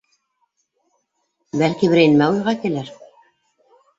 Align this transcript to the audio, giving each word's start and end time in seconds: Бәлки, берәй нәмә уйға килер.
Бәлки, 1.61 1.89
берәй 1.93 2.09
нәмә 2.13 2.29
уйға 2.37 2.57
килер. 2.65 2.93